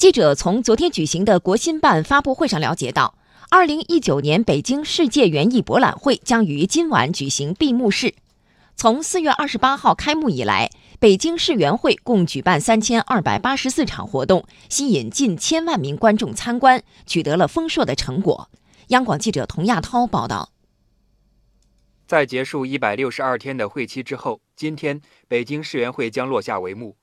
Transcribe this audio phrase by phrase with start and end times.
[0.00, 3.18] 记者从昨天举行的国新办发布会上了解到，
[3.50, 8.14] 二零一九年北京世界园艺博览会将于今晚举行闭幕式。
[8.74, 18.48] 从四月二十八号开幕以来，北京世园会共举办三千二百八十四场活动，吸引近千万名观众参观，取得了丰硕的成果。
[18.86, 20.48] 央广记者童亚涛报道。
[22.06, 26.96] 在结束一百六十二天的会期之后，今天北京世园会将落下帷幕。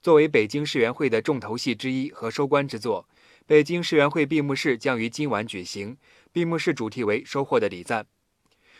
[0.00, 3.08] 作为北京世园会的重头戏之一和收官之作，
[3.46, 5.96] 北京世园会闭幕式将于今晚举行。
[6.32, 8.06] 闭幕式主题为“收获的礼赞”。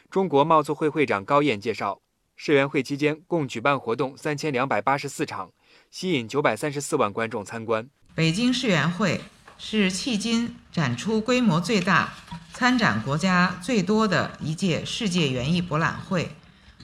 [0.09, 2.01] 中国贸促会会长高燕介绍，
[2.37, 5.51] 世园会期间共举办活动三千两百八十四场，
[5.91, 7.89] 吸引九百三十四万观众参观。
[8.15, 9.21] 北京世园会
[9.59, 12.12] 是迄今展出规模最大、
[12.53, 16.31] 参展国家最多的一届世界园艺博览会，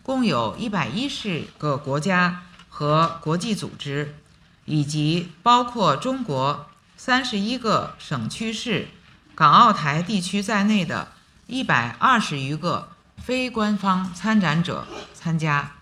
[0.03, 4.17] 共有一百一十个国家和国际组织。
[4.65, 8.89] 以及包括中国三十一个省区市、
[9.35, 11.13] 港澳台地区在内的
[11.47, 15.73] 一百二十余个非官方参展者参加。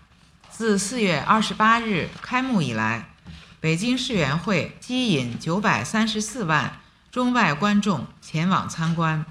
[0.49, 3.09] 自四月二十八日开幕以来，
[3.59, 6.79] 北京世园会吸引九百三十四万
[7.11, 9.25] 中外观众前往参观。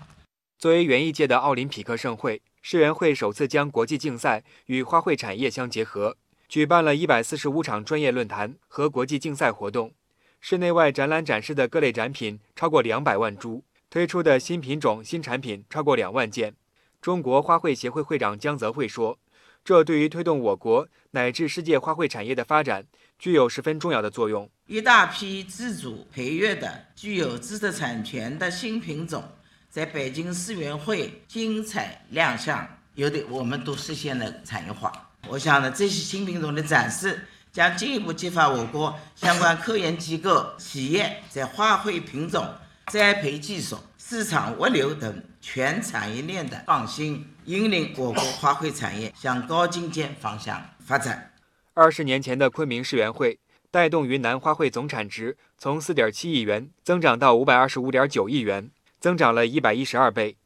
[0.58, 6.16] 作为园艺界的奥林匹克盛会，世园会首次将国际竞赛与花卉产业相结合。
[6.52, 9.94] 举办了一百四十五场专业论坛和国际竞赛活动，
[10.38, 16.54] 室内外展览展示的各类展品超过两百万株，推出的新品种、新产品超过两万件。
[17.00, 19.18] 中国花卉协会会长江泽会说
[19.64, 22.84] ：“这对于推动我国乃至世界花卉产业的发展
[23.18, 24.46] 具有十分重要的作用。
[24.66, 29.24] 一大批自主培育的、具有知识产权的新品种，
[29.70, 34.92] 在北京世园会精彩亮相，有的我们都实现了产业化。”
[35.28, 42.46] 我想呢，这些新品种的展示将进一步激发我国相关科研机构、企业在花卉品种、
[42.88, 51.32] 栽培技术、市场物流等全产业链的创新，引领我国花卉产业向高精尖方向发展。
[51.72, 53.38] 二十年前的昆明世园会，
[53.70, 60.36] 带动云南花卉总产值从四点七亿元增长到五百二十五点九亿元，增长了一百一十二倍。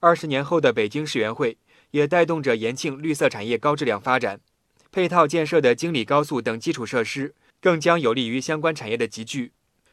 [0.00, 1.58] 二十年后的北京世园会。
[1.92, 4.40] 也带动着延庆绿色产业高质量发展，
[4.90, 9.52] 配套建设的京礼高速等基础设施，更将有利于相关产业的集聚。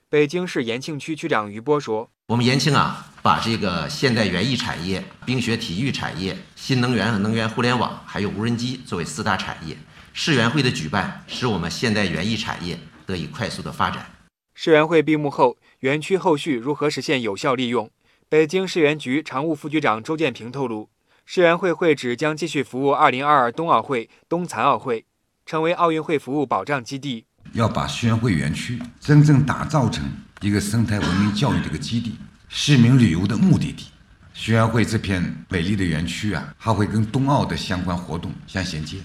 [0.10, 9.78] 北京市延庆区区长于波说：“我们延庆啊，把这个现代园艺产业、冰雪体育产业、新能源和能源互联网，还有无人机作为四大产业。
[10.14, 14.10] 世园会的举办，使我们现代园艺产业得以快速的发展。”
[14.56, 17.92] 世园会闭幕后，园区后续如何实现有效利用？
[18.30, 20.90] 北京市园局常务副局长周建平透露。
[21.32, 25.06] 世园会会址将继续服务2022冬奥会、冬残奥会，
[25.46, 27.28] 成为奥运会服务保障基地。
[27.54, 33.92] 要把世园会园区真正打造成一个生态文明教育的一个基地、市民旅游的目的地。
[34.34, 38.98] 世园会这片美丽的园区啊，还会跟冬奥的相关活动相衔接。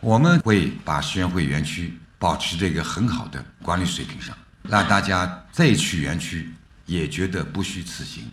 [0.00, 6.50] 我们会把世园会园区保持这个很好的管理水平上，让大家再去园区
[6.84, 8.30] 也觉得不虚此行。